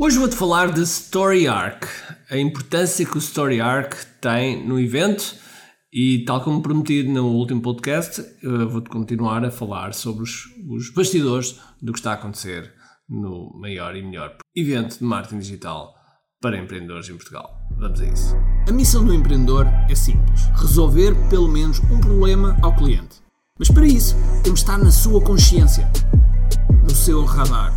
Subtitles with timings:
[0.00, 1.84] Hoje vou-te falar de Story Arc,
[2.30, 5.34] a importância que o Story Arc tem no evento
[5.92, 8.24] e, tal como prometido no último podcast,
[8.70, 12.72] vou-te continuar a falar sobre os, os bastidores do que está a acontecer
[13.08, 15.92] no maior e melhor evento de marketing digital
[16.40, 17.50] para empreendedores em Portugal.
[17.76, 18.36] Vamos a isso.
[18.68, 23.16] A missão do empreendedor é simples: resolver pelo menos um problema ao cliente.
[23.58, 25.90] Mas para isso, temos de estar na sua consciência,
[26.84, 27.76] no seu radar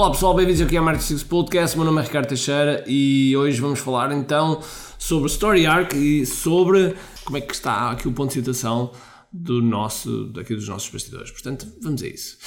[0.00, 1.76] Olá pessoal, bem-vindos aqui ao Market Six Podcast.
[1.76, 4.58] Meu nome é Ricardo Teixeira e hoje vamos falar então
[4.98, 8.92] sobre Story Arc e sobre como é que está aqui o ponto de situação
[9.30, 11.30] do nosso, daqui dos nossos bastidores.
[11.30, 12.38] Portanto, vamos a isso.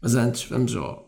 [0.00, 1.07] Mas antes, vamos ao,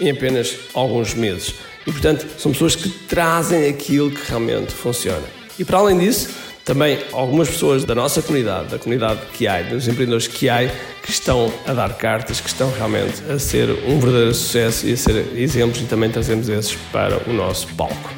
[0.00, 1.54] em apenas alguns meses
[1.86, 5.24] e, portanto, são pessoas que trazem aquilo que realmente funciona.
[5.58, 6.30] E, para além disso,
[6.64, 11.74] também algumas pessoas da nossa comunidade, da comunidade há, dos empreendedores há, que estão a
[11.74, 15.84] dar cartas, que estão realmente a ser um verdadeiro sucesso e a ser exemplos e
[15.84, 18.10] também trazemos esses para o nosso palco.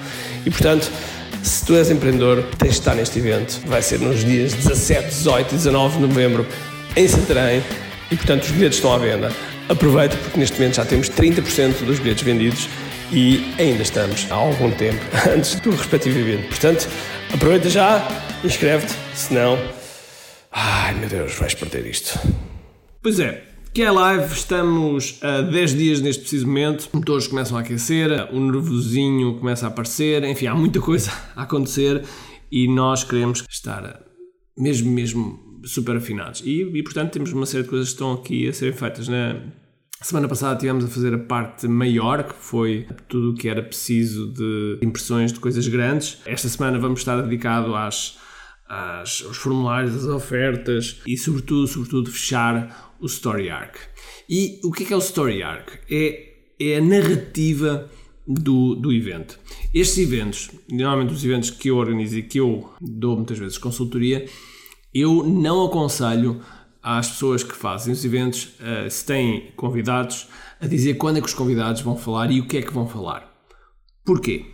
[0.44, 0.88] E portanto,
[1.42, 3.60] se tu és empreendedor, tens de estar neste evento.
[3.66, 6.46] Vai ser nos dias 17, 18 e 19 de novembro
[6.96, 7.62] em Santarém
[8.10, 9.32] e portanto os bilhetes estão à venda.
[9.68, 12.68] Aproveita porque neste momento já temos 30% dos bilhetes vendidos
[13.12, 16.48] e ainda estamos há algum tempo antes do respectivo evento.
[16.48, 16.88] Portanto,
[17.34, 18.06] aproveita já,
[18.44, 19.58] inscreve-te, senão.
[20.52, 22.16] Ai meu Deus, vais perder isto.
[23.02, 23.42] Pois é,
[23.74, 28.10] que é live, estamos a 10 dias neste preciso momento, os motores começam a aquecer,
[28.32, 32.04] o nervosinho começa a aparecer, enfim, há muita coisa a acontecer
[32.50, 34.00] e nós queremos estar
[34.56, 36.42] mesmo, mesmo super afinados.
[36.44, 39.40] E, e portanto temos uma série de coisas que estão aqui a serem feitas na,
[40.02, 44.30] Semana passada tivemos a fazer a parte maior, que foi tudo o que era preciso
[44.30, 46.18] de impressões de coisas grandes.
[46.26, 48.18] Esta semana vamos estar dedicado às,
[48.68, 53.76] às, aos formulários, às ofertas e, sobretudo, sobretudo, fechar o Story Arc.
[54.28, 55.78] E o que é, que é o Story Arc?
[55.90, 57.90] É, é a narrativa
[58.28, 59.40] do, do evento.
[59.72, 64.26] Estes eventos, normalmente os eventos que eu organizo e que eu dou muitas vezes consultoria,
[64.92, 66.40] eu não aconselho
[66.82, 70.28] às pessoas que fazem os eventos, uh, se têm convidados,
[70.60, 72.86] a dizer quando é que os convidados vão falar e o que é que vão
[72.86, 73.28] falar.
[74.04, 74.46] Porquê?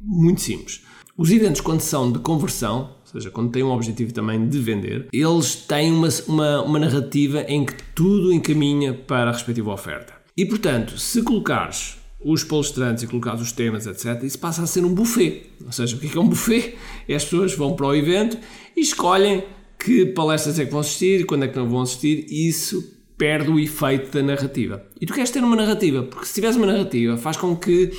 [0.00, 0.82] Muito simples.
[1.16, 5.08] Os eventos, quando são de conversão, ou seja, quando têm um objetivo também de vender,
[5.12, 10.12] eles têm uma, uma, uma narrativa em que tudo encaminha para a respectiva oferta.
[10.36, 14.84] E portanto, se colocares os palestrantes e colocares os temas, etc., isso passa a ser
[14.84, 15.50] um buffet.
[15.64, 16.76] Ou seja, o que é, é um buffet?
[17.08, 18.36] É as pessoas vão para o evento
[18.76, 19.44] e escolhem
[19.78, 23.58] que palestras é que vão assistir, quando é que não vão assistir, isso perde o
[23.58, 24.84] efeito da narrativa.
[25.00, 27.90] E tu queres ter uma narrativa, porque se tiveres uma narrativa, faz com que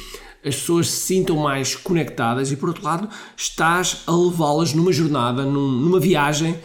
[0.45, 5.43] as pessoas se sintam mais conectadas e, por outro lado, estás a levá-las numa jornada,
[5.43, 6.55] numa viagem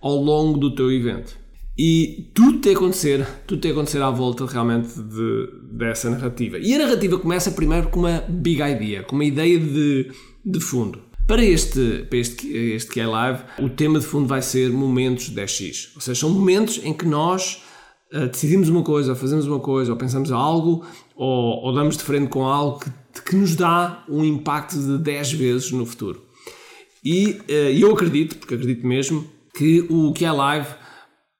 [0.00, 1.36] ao longo do teu evento.
[1.76, 6.58] E tudo tem a acontecer, tudo tem a acontecer à volta realmente de, dessa narrativa.
[6.58, 10.12] E a narrativa começa primeiro com uma big idea, com uma ideia de,
[10.44, 11.00] de fundo.
[11.26, 15.90] Para este, para este, este é live, o tema de fundo vai ser momentos 10x.
[15.94, 17.62] Ou seja, são momentos em que nós
[18.12, 20.84] uh, decidimos uma coisa, ou fazemos uma coisa, ou pensamos algo,
[21.14, 25.32] ou, ou damos de frente com algo que, que, nos dá um impacto de 10
[25.32, 26.22] vezes no futuro.
[27.04, 29.24] E uh, eu acredito, porque acredito mesmo,
[29.56, 30.68] que o que é live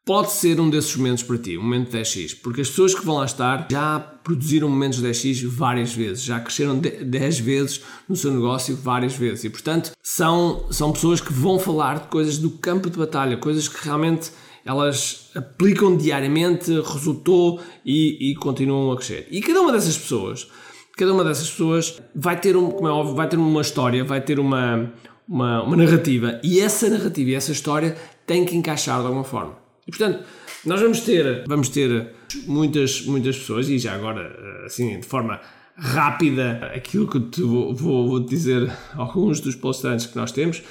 [0.05, 3.17] pode ser um desses momentos para ti, um momento 10x, porque as pessoas que vão
[3.17, 8.77] lá estar já produziram momentos 10x várias vezes, já cresceram 10 vezes no seu negócio
[8.77, 12.99] várias vezes e, portanto, são, são pessoas que vão falar de coisas do campo de
[12.99, 14.33] batalha, coisas que realmente
[14.65, 19.27] elas aplicam diariamente, resultou e, e continuam a crescer.
[19.31, 20.49] E cada uma dessas pessoas,
[20.97, 24.21] cada uma dessas pessoas vai ter, um, como é óbvio, vai ter uma história, vai
[24.21, 24.93] ter uma,
[25.29, 27.97] uma, uma narrativa e essa narrativa e essa história
[28.27, 29.63] tem que encaixar de alguma forma.
[29.93, 30.25] Portanto,
[30.65, 32.15] nós vamos ter, vamos ter
[32.47, 35.39] muitas, muitas pessoas, e já agora, assim, de forma
[35.77, 40.63] rápida aquilo que te vou, vou, vou dizer alguns dos palestrantes que nós temos.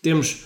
[0.00, 0.44] Temos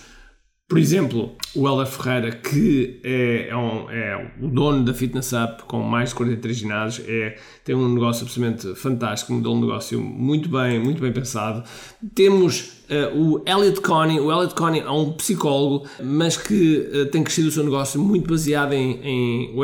[0.73, 5.65] por exemplo, o Helder Ferreira, que é, é, um, é, o dono da Fitness Up,
[5.67, 10.01] com mais de 43 ginásios, é, tem um negócio absolutamente fantástico, um modelo de negócio
[10.01, 11.63] muito bem, muito bem pensado.
[12.15, 14.19] Temos uh, o Elliot Connie.
[14.19, 18.27] O Elliot Connie é um psicólogo, mas que uh, tem crescido o seu negócio muito
[18.27, 19.55] baseado em, em,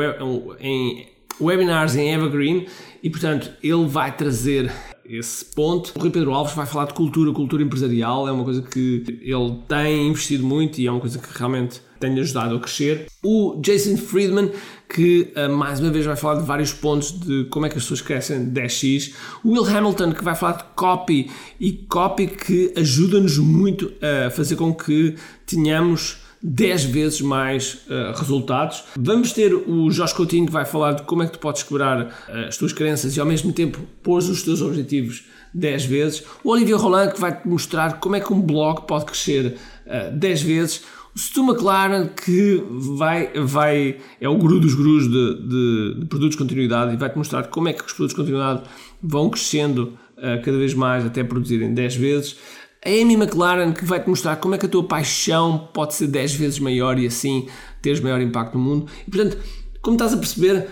[0.60, 1.08] em
[1.40, 2.68] webinars em Evergreen
[3.02, 4.70] e, portanto, ele vai trazer
[5.10, 5.92] esse ponto.
[5.96, 9.58] O Rui Pedro Alves vai falar de cultura, cultura empresarial, é uma coisa que ele
[9.66, 13.06] tem investido muito e é uma coisa que realmente tem ajudado a crescer.
[13.22, 14.50] O Jason Friedman,
[14.88, 17.82] que uh, mais uma vez vai falar de vários pontos de como é que as
[17.82, 19.12] pessoas crescem 10x.
[19.44, 24.56] O Will Hamilton, que vai falar de copy e copy que ajuda-nos muito a fazer
[24.56, 25.16] com que
[25.46, 28.84] tenhamos 10 vezes mais uh, resultados.
[28.96, 32.06] Vamos ter o Jorge Coutinho que vai falar de como é que tu podes quebrar
[32.06, 36.24] uh, as tuas crenças e ao mesmo tempo pôr os teus objetivos 10 vezes.
[36.42, 39.56] O Olivia Roland que vai te mostrar como é que um blog pode crescer
[39.86, 40.82] uh, 10 vezes.
[41.14, 42.64] O Stu McLaren que
[42.96, 47.18] vai, vai, é o guru dos gurus de, de, de produtos de continuidade e vai-te
[47.18, 48.62] mostrar como é que os produtos de continuidade
[49.02, 49.98] vão crescendo
[50.44, 52.36] cada vez mais até produzirem 10 vezes
[52.84, 56.34] a Amy McLaren que vai-te mostrar como é que a tua paixão pode ser 10
[56.34, 57.46] vezes maior e assim
[57.82, 58.90] teres maior impacto no mundo.
[59.06, 59.38] E portanto,
[59.82, 60.66] como estás a perceber,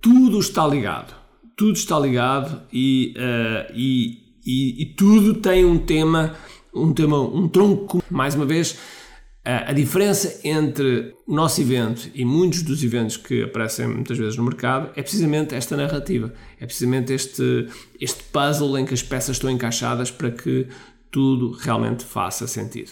[0.00, 1.14] tudo está ligado.
[1.56, 6.34] Tudo está ligado e, uh, e, e, e, tudo tem um tema,
[6.74, 8.02] um tema, um tronco.
[8.10, 13.42] Mais uma vez, uh, a diferença entre o nosso evento e muitos dos eventos que
[13.42, 16.32] aparecem muitas vezes no mercado é precisamente esta narrativa.
[16.58, 17.68] É precisamente este,
[18.00, 20.66] este puzzle em que as peças estão encaixadas para que
[21.10, 22.90] tudo realmente faça sentido.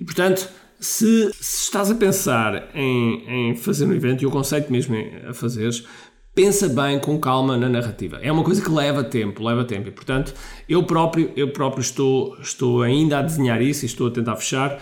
[0.00, 0.04] E
[0.80, 4.96] se, se estás a pensar em, em fazer um evento, e o conceito mesmo
[5.28, 5.84] a fazeres,
[6.34, 8.18] pensa bem com calma na narrativa.
[8.22, 9.88] É uma coisa que leva tempo, leva tempo.
[9.88, 10.32] E portanto,
[10.68, 14.80] eu próprio, eu próprio estou, estou ainda a desenhar isso e estou a tentar fechar.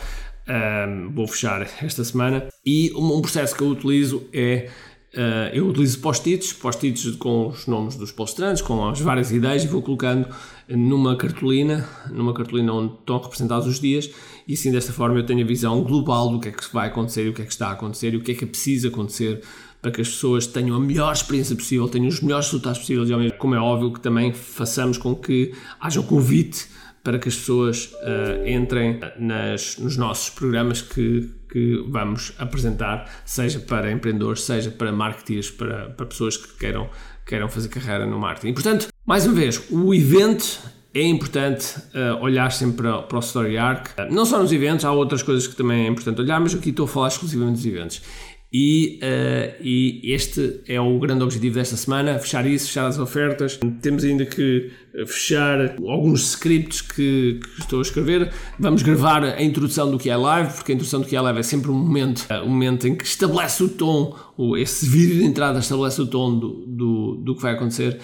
[0.48, 2.46] Um, vou fechar esta semana.
[2.64, 4.70] E um, um processo que eu utilizo é
[5.14, 9.66] Uh, eu utilizo post-its, post-its com os nomes dos palestrantes, com as várias ideias e
[9.66, 10.28] vou colocando
[10.68, 14.10] numa cartolina, numa cartolina onde estão representados os dias
[14.46, 17.26] e assim desta forma eu tenho a visão global do que é que vai acontecer
[17.26, 19.42] o que é que está a acontecer e o que é que é preciso acontecer
[19.80, 23.30] para que as pessoas tenham a melhor experiência possível, tenham os melhores resultados possíveis e
[23.38, 26.68] como é óbvio que também façamos com que haja um convite
[27.08, 33.58] para que as pessoas uh, entrem nas, nos nossos programas que, que vamos apresentar, seja
[33.60, 36.90] para empreendedores, seja para marketeers, para, para pessoas que queiram,
[37.24, 38.48] queiram fazer carreira no marketing.
[38.48, 40.60] E, portanto, mais uma vez, o evento
[40.92, 43.88] é importante uh, olhar sempre para, para o Story Arc.
[43.98, 46.68] Uh, não só nos eventos, há outras coisas que também é importante olhar, mas aqui
[46.68, 48.02] estou a falar exclusivamente dos eventos.
[48.50, 53.58] E, uh, e, este é o grande objetivo desta semana: fechar isso, fechar as ofertas.
[53.82, 54.70] Temos ainda que
[55.06, 58.32] fechar alguns scripts que, que, estou a escrever.
[58.58, 61.38] Vamos gravar a introdução do que é live, porque a introdução do que é live
[61.38, 65.16] é sempre um momento, uh, um momento em que estabelece o tom, ou esse vídeo
[65.16, 67.98] de entrada estabelece o tom do, do, do que vai acontecer.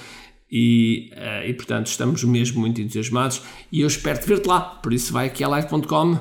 [0.53, 3.43] E, uh, e portanto estamos mesmo muito entusiasmados
[3.73, 4.61] e eu espero te ver-te lá.
[4.61, 6.21] Por isso vai aqui a live.com